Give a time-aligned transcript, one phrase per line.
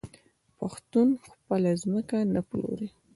[0.57, 2.87] پښتون خپله ځمکه نه پلوري.